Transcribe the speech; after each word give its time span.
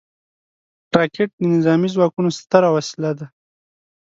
راکټ 0.97 1.29
د 1.37 1.41
نظامي 1.53 1.89
ځواکونو 1.95 2.29
ستره 2.39 2.69
وسله 2.75 3.11
ده 3.19 3.25